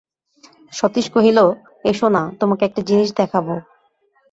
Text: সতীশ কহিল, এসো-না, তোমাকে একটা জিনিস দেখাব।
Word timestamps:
সতীশ 0.73 1.05
কহিল, 1.13 1.39
এসো-না, 1.85 2.21
তোমাকে 2.39 2.63
একটা 2.65 2.81
জিনিস 2.81 3.09
দেখাব। 3.15 3.45